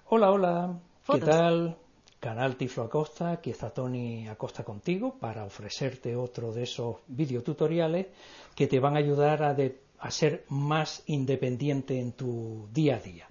Hola, 0.09 0.31
hola. 0.31 0.79
¿Qué 1.11 1.19
tal? 1.19 1.77
Canal 2.19 2.57
Tiflo 2.57 2.83
Acosta, 2.83 3.31
aquí 3.31 3.51
está 3.51 3.69
Tony 3.69 4.27
Acosta 4.27 4.63
contigo 4.63 5.15
para 5.19 5.45
ofrecerte 5.45 6.17
otro 6.17 6.51
de 6.51 6.63
esos 6.63 6.97
videotutoriales 7.07 8.07
que 8.55 8.67
te 8.67 8.79
van 8.79 8.95
a 8.95 8.99
ayudar 8.99 9.41
a, 9.41 9.55
a 9.99 10.11
ser 10.11 10.43
más 10.49 11.01
independiente 11.05 11.97
en 11.97 12.11
tu 12.11 12.67
día 12.73 12.97
a 12.97 12.99
día. 12.99 13.29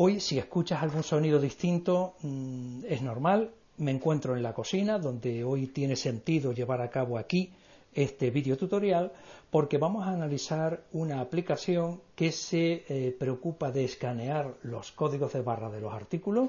Hoy, 0.00 0.20
si 0.20 0.38
escuchas 0.38 0.80
algún 0.80 1.02
sonido 1.02 1.40
distinto, 1.40 2.14
mm, 2.22 2.84
es 2.88 3.02
normal. 3.02 3.50
Me 3.78 3.90
encuentro 3.90 4.36
en 4.36 4.44
la 4.44 4.54
cocina, 4.54 4.96
donde 4.96 5.42
hoy 5.42 5.66
tiene 5.66 5.96
sentido 5.96 6.52
llevar 6.52 6.80
a 6.82 6.88
cabo 6.88 7.18
aquí 7.18 7.50
este 7.92 8.30
video 8.30 8.56
tutorial, 8.56 9.10
porque 9.50 9.76
vamos 9.76 10.06
a 10.06 10.12
analizar 10.12 10.84
una 10.92 11.20
aplicación 11.20 12.00
que 12.14 12.30
se 12.30 12.84
eh, 12.88 13.16
preocupa 13.18 13.72
de 13.72 13.86
escanear 13.86 14.54
los 14.62 14.92
códigos 14.92 15.32
de 15.32 15.42
barra 15.42 15.68
de 15.68 15.80
los 15.80 15.92
artículos, 15.92 16.48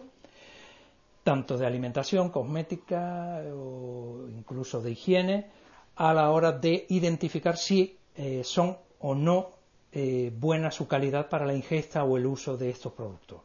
tanto 1.24 1.58
de 1.58 1.66
alimentación, 1.66 2.30
cosmética 2.30 3.42
o 3.52 4.28
incluso 4.30 4.80
de 4.80 4.92
higiene, 4.92 5.48
a 5.96 6.14
la 6.14 6.30
hora 6.30 6.52
de 6.52 6.86
identificar 6.90 7.58
si 7.58 7.98
eh, 8.16 8.44
son 8.44 8.78
o 9.00 9.16
no 9.16 9.59
eh, 9.92 10.32
buena 10.36 10.72
su 10.72 10.88
calidad 10.88 11.30
para 11.30 11.46
la 11.46 11.54
ingesta 11.54 12.04
o 12.04 12.18
el 12.18 12.26
uso 12.26 12.58
de 12.58 12.70
estos 12.70 12.94
productos. 12.94 13.42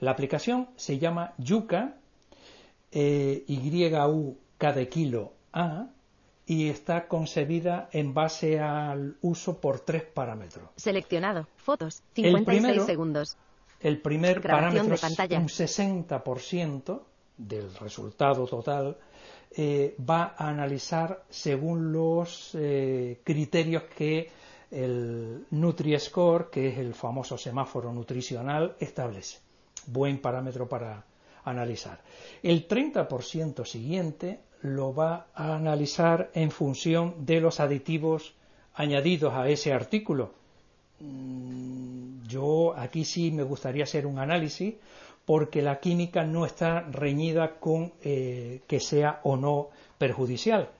La 0.00 0.10
aplicación 0.10 0.68
se 0.76 0.98
llama 0.98 1.32
Yuka, 1.38 1.96
eh, 2.92 3.44
Y-U-K 3.46 4.72
de 4.72 4.88
kilo 4.88 5.32
A, 5.52 5.86
y 6.46 6.68
está 6.68 7.06
concebida 7.06 7.88
en 7.92 8.12
base 8.12 8.58
al 8.58 9.16
uso 9.22 9.60
por 9.60 9.80
tres 9.80 10.02
parámetros. 10.02 10.68
Seleccionado. 10.76 11.46
Fotos. 11.56 12.02
56 12.14 12.84
segundos. 12.84 13.36
El 13.80 14.00
primer 14.00 14.42
parámetro 14.42 14.94
es 14.94 15.02
un 15.02 15.16
60% 15.16 17.00
del 17.38 17.74
resultado 17.76 18.46
total. 18.46 18.96
Eh, 19.52 19.96
va 19.98 20.34
a 20.36 20.48
analizar 20.48 21.24
según 21.28 21.92
los 21.92 22.50
eh, 22.54 23.20
criterios 23.24 23.84
que 23.96 24.30
el 24.70 25.46
Nutri-Score, 25.50 26.50
que 26.50 26.68
es 26.68 26.78
el 26.78 26.94
famoso 26.94 27.36
semáforo 27.36 27.92
nutricional, 27.92 28.76
establece. 28.78 29.38
Buen 29.86 30.20
parámetro 30.20 30.68
para 30.68 31.04
analizar. 31.44 32.00
El 32.42 32.68
30% 32.68 33.64
siguiente 33.64 34.40
lo 34.62 34.94
va 34.94 35.28
a 35.34 35.56
analizar 35.56 36.30
en 36.34 36.50
función 36.50 37.14
de 37.24 37.40
los 37.40 37.60
aditivos 37.60 38.34
añadidos 38.74 39.34
a 39.34 39.48
ese 39.48 39.72
artículo. 39.72 40.32
Mm, 41.00 42.26
yo 42.26 42.74
aquí 42.76 43.04
sí 43.04 43.30
me 43.30 43.42
gustaría 43.42 43.84
hacer 43.84 44.06
un 44.06 44.18
análisis 44.18 44.74
porque 45.24 45.62
la 45.62 45.80
química 45.80 46.24
no 46.24 46.44
está 46.44 46.80
reñida 46.82 47.58
con 47.58 47.92
eh, 48.02 48.62
que 48.66 48.80
sea 48.80 49.20
o 49.24 49.36
no 49.36 49.68
perjudicial. 49.98 50.70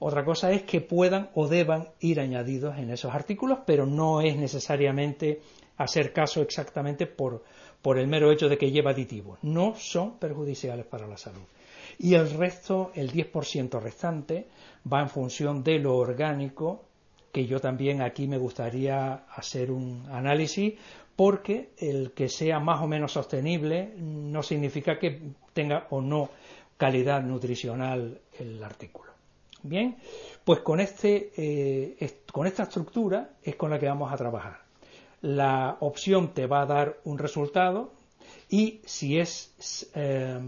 Otra 0.00 0.24
cosa 0.24 0.52
es 0.52 0.62
que 0.62 0.80
puedan 0.80 1.30
o 1.34 1.48
deban 1.48 1.88
ir 2.00 2.20
añadidos 2.20 2.78
en 2.78 2.90
esos 2.90 3.12
artículos, 3.12 3.60
pero 3.66 3.84
no 3.84 4.20
es 4.20 4.36
necesariamente 4.36 5.40
hacer 5.76 6.12
caso 6.12 6.40
exactamente 6.40 7.06
por, 7.06 7.42
por 7.82 7.98
el 7.98 8.06
mero 8.06 8.30
hecho 8.30 8.48
de 8.48 8.58
que 8.58 8.70
lleva 8.70 8.92
aditivos. 8.92 9.38
No 9.42 9.74
son 9.74 10.18
perjudiciales 10.18 10.86
para 10.86 11.06
la 11.06 11.16
salud. 11.16 11.42
Y 11.98 12.14
el 12.14 12.30
resto, 12.30 12.92
el 12.94 13.12
10% 13.12 13.80
restante, 13.80 14.46
va 14.90 15.00
en 15.00 15.08
función 15.08 15.64
de 15.64 15.78
lo 15.80 15.96
orgánico, 15.96 16.84
que 17.32 17.46
yo 17.46 17.60
también 17.60 18.00
aquí 18.00 18.28
me 18.28 18.38
gustaría 18.38 19.24
hacer 19.34 19.70
un 19.72 20.06
análisis, 20.10 20.74
porque 21.16 21.70
el 21.78 22.12
que 22.12 22.28
sea 22.28 22.60
más 22.60 22.80
o 22.80 22.86
menos 22.86 23.12
sostenible 23.12 23.92
no 23.96 24.44
significa 24.44 24.98
que 24.98 25.20
tenga 25.52 25.88
o 25.90 26.00
no 26.00 26.30
calidad 26.76 27.22
nutricional 27.22 28.20
el 28.38 28.62
artículo. 28.62 29.07
Bien, 29.62 29.96
pues 30.44 30.60
con, 30.60 30.80
este, 30.80 31.32
eh, 31.36 32.22
con 32.32 32.46
esta 32.46 32.62
estructura 32.64 33.30
es 33.42 33.56
con 33.56 33.70
la 33.70 33.78
que 33.78 33.86
vamos 33.86 34.12
a 34.12 34.16
trabajar. 34.16 34.60
La 35.20 35.76
opción 35.80 36.32
te 36.32 36.46
va 36.46 36.62
a 36.62 36.66
dar 36.66 37.00
un 37.04 37.18
resultado 37.18 37.92
y 38.48 38.80
si 38.84 39.18
es, 39.18 39.90
eh, 39.94 40.38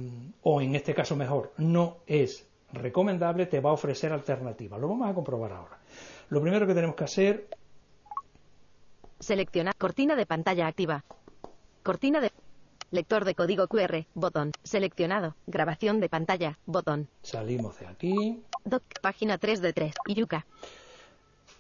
o 0.43 0.61
en 0.61 0.75
este 0.75 0.95
caso 0.95 1.17
mejor, 1.17 1.53
no 1.59 1.99
es 2.07 2.47
recomendable, 2.73 3.47
te 3.47 3.61
va 3.61 3.71
a 3.71 3.75
ofrecer 3.75 4.13
alternativas. 4.13 4.81
Lo 4.81 4.89
vamos 4.89 5.11
a 5.11 5.15
comprobar 5.15 5.53
ahora. 5.53 5.79
Lo 6.29 6.41
primero 6.41 6.67
que 6.67 6.75
tenemos 6.75 6.95
que 6.95 7.05
hacer. 7.05 7.49
Seleccionar 9.19 9.75
cortina 9.77 10.15
de 10.15 10.25
pantalla 10.25 10.67
activa. 10.67 11.05
Cortina 11.83 12.21
de 12.21 12.31
Lector 12.93 13.25
de 13.25 13.37
código 13.37 13.69
QR, 13.69 14.05
botón. 14.15 14.51
Seleccionado. 14.65 15.37
Grabación 15.47 16.01
de 16.01 16.09
pantalla, 16.09 16.59
botón. 16.67 17.09
Salimos 17.23 17.79
de 17.79 17.87
aquí. 17.87 18.43
Doc, 18.65 18.83
página 19.01 19.39
3 19.39 19.61
de 19.61 19.73
3. 19.73 19.95
Yuka. 20.09 20.45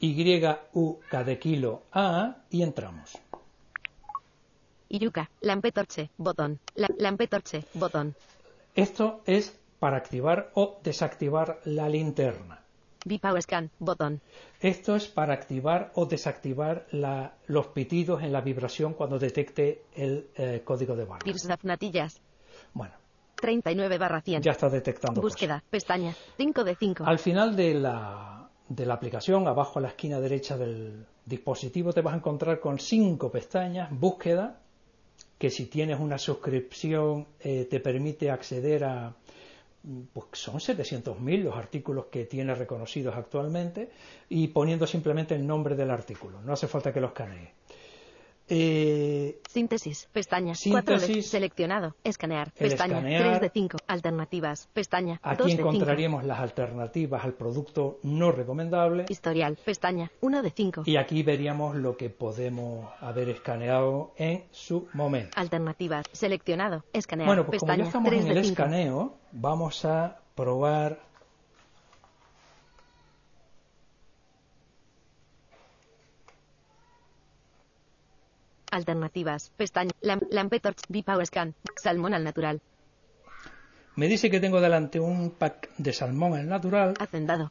Y, 0.00 0.42
U, 0.72 0.98
K 1.08 1.24
de 1.24 1.38
kilo, 1.38 1.82
A, 1.92 2.38
y 2.50 2.62
entramos. 2.62 3.16
Yuka, 4.88 5.30
lampetorche, 5.40 6.10
botón. 6.16 6.58
La, 6.74 6.88
lampetorche, 6.98 7.64
botón. 7.74 8.16
Esto 8.74 9.20
es 9.24 9.56
para 9.78 9.98
activar 9.98 10.50
o 10.54 10.80
desactivar 10.82 11.60
la 11.64 11.88
linterna. 11.88 12.59
Scan, 13.40 13.70
botón. 13.78 14.20
Esto 14.60 14.96
es 14.96 15.06
para 15.06 15.34
activar 15.34 15.92
o 15.94 16.06
desactivar 16.06 16.86
los 17.46 17.66
pitidos 17.68 18.22
en 18.22 18.32
la 18.32 18.40
vibración 18.40 18.94
cuando 18.94 19.18
detecte 19.18 19.84
el 19.94 20.28
eh, 20.36 20.62
código 20.64 20.96
de 20.96 21.04
barra. 21.04 21.26
natillas. 21.62 22.20
Bueno. 22.74 22.94
39 23.36 23.98
barra 23.98 24.20
100. 24.20 24.42
Ya 24.42 24.52
está 24.52 24.68
detectando. 24.68 25.22
Búsqueda, 25.22 25.64
pestaña, 25.70 26.14
5 26.36 26.62
de 26.62 26.76
5. 26.76 27.04
Al 27.06 27.18
final 27.18 27.56
de 27.56 27.74
la, 27.74 28.50
de 28.68 28.84
la 28.84 28.94
aplicación, 28.94 29.48
abajo 29.48 29.78
a 29.78 29.82
la 29.82 29.88
esquina 29.88 30.20
derecha 30.20 30.58
del 30.58 31.06
dispositivo, 31.24 31.92
te 31.92 32.02
vas 32.02 32.12
a 32.12 32.18
encontrar 32.18 32.60
con 32.60 32.78
5 32.78 33.30
pestañas, 33.30 33.88
búsqueda, 33.90 34.60
que 35.38 35.48
si 35.48 35.66
tienes 35.66 35.98
una 35.98 36.18
suscripción 36.18 37.26
eh, 37.40 37.66
te 37.70 37.80
permite 37.80 38.30
acceder 38.30 38.84
a 38.84 39.14
pues 40.12 40.26
son 40.32 40.56
700.000 40.56 41.42
los 41.42 41.56
artículos 41.56 42.06
que 42.06 42.26
tiene 42.26 42.54
reconocidos 42.54 43.16
actualmente 43.16 43.90
y 44.28 44.48
poniendo 44.48 44.86
simplemente 44.86 45.34
el 45.34 45.46
nombre 45.46 45.74
del 45.74 45.90
artículo, 45.90 46.40
no 46.42 46.52
hace 46.52 46.68
falta 46.68 46.92
que 46.92 47.00
los 47.00 47.10
escanee. 47.10 47.59
Eh, 48.50 49.40
síntesis, 49.48 50.08
pestaña. 50.12 50.54
Síntesis. 50.54 51.30
seleccionado. 51.30 51.94
Escanear. 52.02 52.50
Pestaña. 52.52 53.00
3 53.00 53.40
de 53.40 53.50
5. 53.50 53.78
Alternativas. 53.86 54.68
Pestaña. 54.72 55.20
Aquí 55.22 55.52
encontraríamos 55.52 56.24
las 56.24 56.40
alternativas 56.40 57.24
al 57.24 57.34
producto 57.34 58.00
no 58.02 58.32
recomendable. 58.32 59.06
Historial. 59.08 59.56
Pestaña. 59.64 60.10
1 60.20 60.42
de 60.42 60.50
5. 60.50 60.82
Y 60.86 60.96
aquí 60.96 61.22
veríamos 61.22 61.76
lo 61.76 61.96
que 61.96 62.10
podemos 62.10 62.90
haber 63.00 63.28
escaneado 63.28 64.12
en 64.16 64.44
su 64.50 64.88
momento. 64.92 65.30
Alternativas. 65.36 66.06
Seleccionado. 66.12 66.84
Escanear. 66.92 67.28
Bueno, 67.28 67.46
pues 67.46 67.60
como 67.60 67.74
ya 67.74 67.84
estamos 67.84 68.12
en 68.12 68.26
el 68.26 68.38
escaneo, 68.38 69.14
vamos 69.30 69.84
a 69.84 70.20
probar 70.34 71.09
Alternativas. 78.70 79.50
Pestaña. 79.56 79.92
Lampetorch. 80.00 80.82
V-Power 80.88 81.26
Scan. 81.26 81.54
Salmón 81.76 82.14
al 82.14 82.24
natural. 82.24 82.60
Me 83.96 84.08
dice 84.08 84.30
que 84.30 84.40
tengo 84.40 84.60
delante 84.60 85.00
un 85.00 85.30
pack 85.30 85.70
de 85.76 85.92
salmón 85.92 86.34
al 86.34 86.48
natural. 86.48 86.94
Hacendado. 86.98 87.50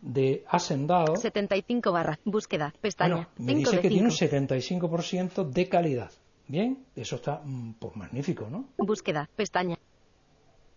De 0.00 0.44
hacendado. 0.48 1.16
75 1.16 1.92
barra. 1.92 2.18
Búsqueda. 2.24 2.74
Pestaña. 2.80 3.28
me 3.36 3.54
dice 3.54 3.80
que 3.80 3.88
tiene 3.88 4.08
un 4.08 4.12
75% 4.12 5.44
de 5.44 5.68
calidad. 5.68 6.10
Bien, 6.48 6.84
eso 6.96 7.16
está 7.16 7.42
mm, 7.44 7.74
pues 7.74 7.94
magnífico, 7.94 8.48
¿no? 8.50 8.68
Búsqueda. 8.78 9.28
Pestaña. 9.36 9.78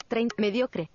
30, 0.10 0.36
mediocre. 0.38 0.89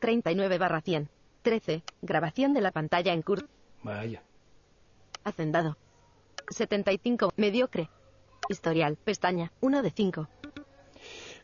39 0.00 0.58
barra 0.58 0.80
100. 0.82 1.08
13. 1.42 1.82
Grabación 2.02 2.52
de 2.52 2.60
la 2.60 2.72
pantalla 2.72 3.14
en 3.14 3.22
curso. 3.22 3.46
Vaya. 3.82 4.22
Hacendado. 5.24 5.78
75. 6.50 7.32
Mediocre. 7.36 7.88
Historial, 8.48 8.96
pestaña, 8.96 9.52
1 9.60 9.82
de 9.82 9.90
5. 9.90 10.28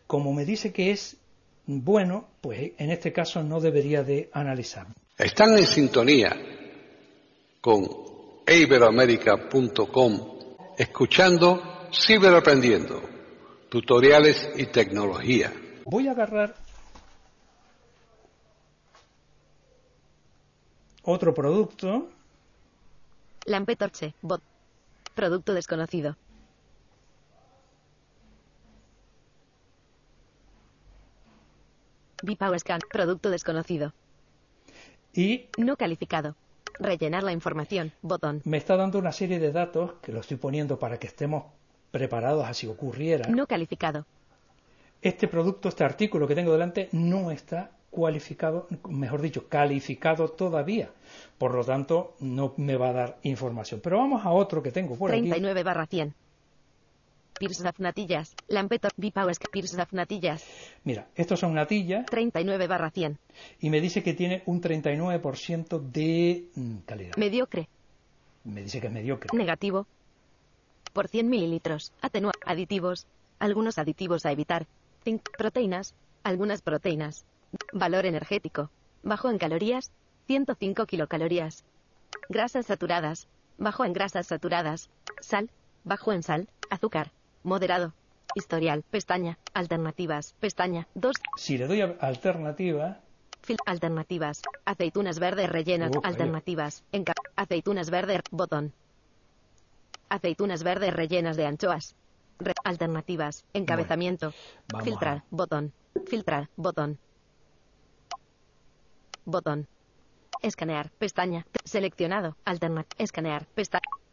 Como 0.06 0.32
me 0.32 0.44
dice 0.44 0.72
que 0.72 0.90
es 0.90 1.16
bueno, 1.66 2.28
pues 2.40 2.72
en 2.78 2.90
este 2.90 3.12
caso 3.12 3.42
no 3.42 3.60
debería 3.60 4.02
de 4.02 4.30
analizar. 4.32 4.86
Están 5.16 5.56
en 5.56 5.66
sintonía 5.66 6.36
con 7.60 7.86
iberoamerica.com 8.46 10.34
escuchando 10.76 11.62
Ciberaprendiendo, 11.92 13.00
tutoriales 13.68 14.50
y 14.56 14.66
tecnología. 14.66 15.52
Voy 15.84 16.08
a 16.08 16.10
agarrar 16.10 16.56
otro 21.02 21.32
producto. 21.32 22.08
Lampetorche, 23.46 24.14
bot. 24.22 24.42
Producto 25.14 25.54
desconocido. 25.54 26.16
Scan, 32.58 32.81
producto 32.90 33.31
desconocido. 33.31 33.93
Y 35.12 35.46
no 35.56 35.76
calificado. 35.76 36.37
Rellenar 36.78 37.22
la 37.22 37.32
información, 37.32 37.93
botón. 38.02 38.43
Me 38.44 38.56
está 38.56 38.76
dando 38.76 38.99
una 38.99 39.12
serie 39.12 39.38
de 39.38 39.52
datos 39.52 39.93
que 40.02 40.12
lo 40.12 40.20
estoy 40.20 40.37
poniendo 40.37 40.78
para 40.78 40.99
que 40.99 41.06
estemos 41.06 41.44
preparados 41.93 42.46
a 42.46 42.55
si 42.55 42.66
ocurriera. 42.66 43.28
No 43.28 43.46
calificado. 43.46 44.06
Este 45.00 45.28
producto, 45.28 45.69
este 45.69 45.84
artículo 45.84 46.26
que 46.26 46.34
tengo 46.34 46.50
delante, 46.50 46.88
no 46.90 47.31
está 47.31 47.70
cualificado, 47.90 48.67
mejor 48.88 49.22
dicho, 49.22 49.49
calificado 49.49 50.28
todavía. 50.28 50.90
Por 51.38 51.55
lo 51.55 51.64
tanto, 51.64 52.17
no 52.19 52.55
me 52.56 52.76
va 52.76 52.88
a 52.88 52.93
dar 52.93 53.19
información. 53.22 53.81
Pero 53.81 53.99
vamos 53.99 54.26
a 54.26 54.31
otro 54.32 54.62
que 54.62 54.72
tengo 54.72 54.96
por 54.96 55.10
39 55.10 55.62
barra 55.62 55.87
100. 55.87 56.14
Pirsaf 57.38 57.81
natillas. 57.81 58.34
Lampetor 58.48 58.92
Bipauesca 58.96 59.48
Pirsaf 59.50 59.92
natillas. 59.92 60.44
Mira, 60.84 61.08
estos 61.14 61.40
son 61.40 61.54
natillas. 61.54 62.06
39 62.06 62.66
barra 62.66 62.90
100. 62.90 63.19
Y 63.60 63.70
me 63.70 63.81
dice 63.81 64.02
que 64.02 64.14
tiene 64.14 64.42
un 64.46 64.62
39% 64.62 65.81
de 65.81 66.48
mm, 66.54 66.76
calidad. 66.86 67.16
Mediocre. 67.16 67.69
Me 68.44 68.62
dice 68.62 68.81
que 68.81 68.86
es 68.86 68.92
mediocre. 68.92 69.28
Negativo. 69.36 69.86
Por 70.92 71.08
100 71.08 71.28
mililitros. 71.28 71.92
Atenua. 72.00 72.32
Aditivos. 72.46 73.06
Algunos 73.38 73.78
aditivos 73.78 74.26
a 74.26 74.32
evitar. 74.32 74.66
Zinc. 75.02 75.22
Proteínas. 75.36 75.94
Algunas 76.22 76.62
proteínas. 76.62 77.25
Valor 77.72 78.06
energético. 78.06 78.70
Bajo 79.02 79.28
en 79.31 79.38
calorías. 79.38 79.90
105 80.28 80.86
kilocalorías. 80.86 81.64
Grasas 82.28 82.66
saturadas. 82.66 83.28
Bajo 83.58 83.84
en 83.84 83.92
grasas 83.92 84.28
saturadas. 84.28 84.88
Sal. 85.20 85.50
Bajo 85.82 86.12
en 86.12 86.22
sal. 86.22 86.48
Azúcar. 86.70 87.10
Moderado. 87.44 87.93
Historial. 88.35 88.82
Pestaña. 88.91 89.38
Alternativas. 89.52 90.35
Pestaña. 90.41 90.88
2. 90.94 91.14
Si 91.37 91.58
le 91.58 91.67
doy 91.67 91.82
a 91.82 91.96
alternativa. 92.00 93.00
alternativas. 93.67 94.41
Aceitunas 94.64 95.19
verdes 95.19 95.49
rellenas. 95.50 95.93
alternativas. 96.02 96.82
aceitunas 97.37 97.91
verdes. 97.91 98.23
Botón. 98.31 98.73
Aceitunas 100.08 100.62
verdes 100.62 100.93
rellenas 100.94 101.37
de 101.37 101.46
anchoas. 101.46 101.94
alternativas. 102.64 103.44
Encabezamiento. 103.52 104.32
Filtrar. 104.82 105.23
Botón. 105.31 105.73
Filtrar. 106.06 106.49
Botón. 106.56 106.99
Botón. 109.26 109.69
Escanear. 110.41 110.91
Pestaña. 110.99 111.46
Seleccionado. 111.64 112.37
Alternat. 112.46 112.87
Escanear. 112.99 113.46
Pestaña. 113.55 114.03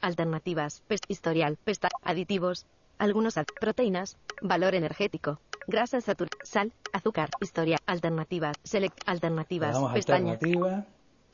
Alternativas. 0.00 0.82
Pest 0.86 1.04
historial. 1.08 1.56
Pesta. 1.62 1.88
Aditivos. 2.02 2.66
Algunos 2.98 3.34
proteínas. 3.60 4.16
Valor 4.42 4.74
energético. 4.74 5.40
Grasa 5.66 6.00
saturada. 6.00 6.36
Sal. 6.44 6.72
Azúcar. 6.92 7.30
Historia. 7.40 7.78
Alternativas. 7.86 8.56
Select. 8.64 8.98
Alternativas. 9.06 9.76
Pestaña. 9.92 10.38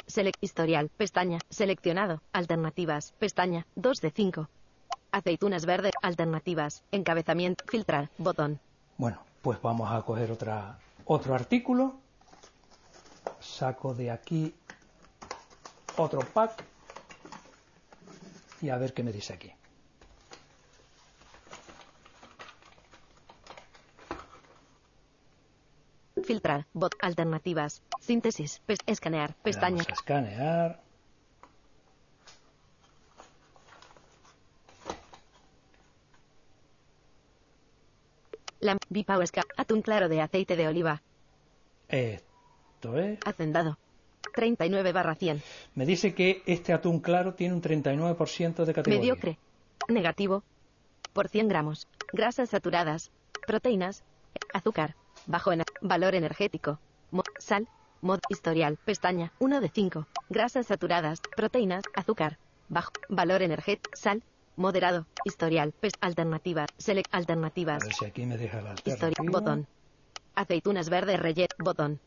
Select. 0.07 0.39
Historial. 0.43 0.91
Pestaña. 0.97 1.39
Seleccionado. 1.51 2.23
Alternativas. 2.33 3.13
Pestaña. 3.19 3.67
2 3.77 4.01
de 4.01 4.11
5. 4.11 4.49
Aceitunas 5.13 5.67
verdes. 5.67 5.93
Alternativas. 6.03 6.83
Encabezamiento. 6.93 7.65
Filtrar. 7.69 8.11
Botón. 8.19 8.61
Bueno, 8.99 9.19
pues 9.43 9.61
vamos 9.63 9.91
a 9.91 10.03
coger 10.03 10.31
otra, 10.33 10.79
otro 11.05 11.35
artículo. 11.35 11.97
Saco 13.41 13.95
de 13.95 14.11
aquí 14.11 14.55
otro 15.97 16.21
pack 16.21 16.63
y 18.67 18.71
a 18.71 18.79
ver 18.79 18.93
qué 18.93 19.05
me 19.05 19.13
dice 19.13 19.33
aquí. 19.33 19.53
Filtrar, 26.25 26.67
bot, 26.73 26.93
alternativas, 27.01 27.83
síntesis, 28.01 28.61
escanear, 28.87 29.35
pestaña. 29.37 29.77
Vamos 29.77 29.89
a 29.89 29.93
escanear. 29.93 30.83
La 38.59 38.77
Bipauesca, 38.89 39.43
atún 39.57 39.83
claro 39.83 40.09
de 40.09 40.21
aceite 40.21 40.57
de 40.57 40.67
oliva. 40.67 41.03
Esto 41.89 42.99
es. 42.99 43.21
Hacendado. 43.25 43.79
39 44.37 44.93
barra 44.93 45.15
100. 45.17 45.43
Me 45.75 45.87
dice 45.87 46.15
que 46.15 46.43
este 46.47 46.73
atún 46.73 47.01
claro 47.01 47.35
tiene 47.35 47.55
un 47.55 47.63
39% 47.63 48.65
de 48.65 48.75
categoría. 48.75 49.01
Mediocre. 49.01 49.39
Negativo. 49.89 50.45
Por 51.13 51.29
100 51.29 51.49
gramos. 51.49 51.89
Grasas 52.13 52.51
saturadas. 52.51 53.11
Proteínas. 53.47 54.05
Azúcar. 54.53 54.95
Bajo 55.27 55.53
en 55.53 55.63
valor 55.81 56.15
energético. 56.15 56.79
sal. 57.39 57.67
Mod 58.03 58.21
historial. 58.29 58.79
Pestaña. 58.85 59.33
1 59.39 59.61
de 59.61 59.71
5. 59.71 60.07
Grasas 60.29 60.67
saturadas. 60.67 61.23
Proteínas. 61.35 61.83
Azúcar. 61.95 62.39
Bajo. 62.69 62.93
Valor 63.09 63.43
energético. 63.43 63.91
Sal. 63.95 64.23
Moderado. 64.57 65.07
Historial. 65.25 65.73
Pest 65.73 65.97
alternativas. 66.03 66.69
Select 66.77 67.09
alternativas. 67.13 67.83
A 67.83 67.87
ver 67.87 67.95
si 67.95 68.05
aquí 68.05 68.27
me 68.27 68.37
deja 68.37 68.61
la 68.61 68.73
alternativa. 68.73 69.31
Botón. 69.33 69.67
Aceitunas 70.35 70.91
verdes 70.91 71.19
relleno. 71.19 71.55
Botón. 71.59 72.01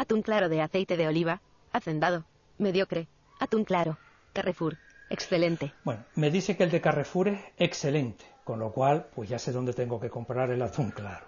Atún 0.00 0.22
claro 0.22 0.48
de 0.48 0.62
aceite 0.62 0.96
de 0.96 1.06
oliva. 1.06 1.42
Hacendado. 1.72 2.24
Mediocre. 2.56 3.06
Atún 3.38 3.64
claro. 3.64 3.98
Carrefour. 4.32 4.78
Excelente. 5.10 5.74
Bueno, 5.84 6.06
me 6.14 6.30
dice 6.30 6.56
que 6.56 6.62
el 6.62 6.70
de 6.70 6.80
Carrefour 6.80 7.28
es 7.28 7.40
excelente, 7.58 8.24
con 8.42 8.60
lo 8.60 8.72
cual 8.72 9.08
pues 9.14 9.28
ya 9.28 9.38
sé 9.38 9.52
dónde 9.52 9.74
tengo 9.74 10.00
que 10.00 10.08
comprar 10.08 10.50
el 10.52 10.62
atún 10.62 10.90
claro. 10.90 11.26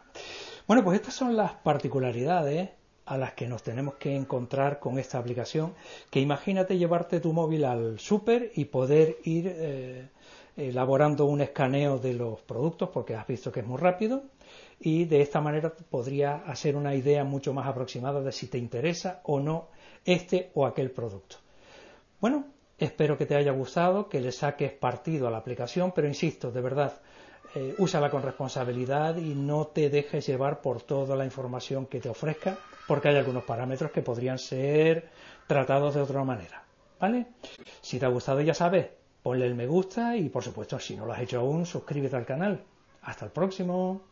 Bueno, 0.67 0.83
pues 0.83 0.99
estas 0.99 1.13
son 1.13 1.37
las 1.37 1.53
particularidades 1.53 2.71
a 3.05 3.19
las 3.19 3.35
que 3.35 3.47
nos 3.47 3.63
tenemos 3.63 3.97
que 3.97 4.17
encontrar 4.17 4.79
con 4.79 4.99
esta 4.99 5.19
aplicación, 5.19 5.75
que 6.09 6.21
imagínate 6.21 6.79
llevarte 6.79 7.21
tu 7.21 7.35
móvil 7.35 7.67
al 7.67 7.99
súper 7.99 8.53
y 8.55 8.65
poder 8.65 9.19
ir 9.25 9.53
eh, 9.55 10.09
elaborando 10.57 11.27
un 11.27 11.43
escaneo 11.43 11.99
de 11.99 12.15
los 12.15 12.41
productos, 12.41 12.89
porque 12.89 13.17
has 13.17 13.27
visto 13.27 13.53
que 13.53 13.61
es 13.61 13.67
muy 13.67 13.79
rápido, 13.79 14.23
y 14.83 15.07
de 15.07 15.23
esta 15.23 15.41
manera 15.41 15.73
podría 15.73 16.37
hacer 16.47 16.77
una 16.77 16.95
idea 16.95 17.25
mucho 17.25 17.55
más 17.55 17.67
aproximada 17.67 18.21
de 18.21 18.33
si 18.33 18.49
te 18.49 18.59
interesa 18.59 19.21
o 19.25 19.41
no 19.41 19.69
este 20.05 20.51
o 20.55 20.67
aquel 20.67 20.91
producto. 20.91 21.37
Bueno, 22.21 22.45
Espero 22.83 23.17
que 23.17 23.27
te 23.27 23.37
haya 23.37 23.53
gustado, 23.53 24.09
que 24.09 24.21
le 24.21 24.33
saques 24.33 24.73
partido 24.73 25.29
a 25.29 25.31
la 25.31 25.39
aplicación, 25.39 25.93
pero 25.93 26.09
insisto, 26.09 26.51
de 26.51 26.61
verdad, 26.61 26.93
eh, 27.55 27.77
úsala 27.79 28.11
con 28.11 28.25
responsabilidad 28.25 29.19
y 29.19 29.37
no 29.37 29.69
te 29.69 29.89
dejes 29.89 30.27
llevar 30.27 30.61
por 30.61 30.83
toda 30.83 31.15
la 31.15 31.25
información 31.25 31.87
que 31.87 32.01
te 32.01 32.09
ofrezca, 32.09 32.59
porque 32.89 33.07
hay 33.07 33.17
algunos 33.19 33.45
parámetros 33.45 33.93
que 33.93 34.03
podrían 34.03 34.37
ser 34.37 35.11
tratados 35.47 35.95
de 35.95 36.01
otra 36.01 36.25
manera. 36.25 36.65
¿Vale? 36.99 37.29
Si 37.81 38.01
te 38.01 38.07
ha 38.07 38.09
gustado, 38.09 38.41
ya 38.41 38.53
sabes, 38.53 38.89
ponle 39.23 39.47
el 39.47 39.55
me 39.55 39.69
gusta 39.69 40.17
y, 40.17 40.29
por 40.29 40.43
supuesto, 40.43 40.81
si 40.81 40.97
no 40.97 41.07
lo 41.07 41.13
has 41.13 41.21
hecho 41.21 41.39
aún, 41.39 41.65
suscríbete 41.65 42.17
al 42.17 42.27
canal. 42.27 42.65
Hasta 43.03 43.27
el 43.27 43.31
próximo. 43.31 44.12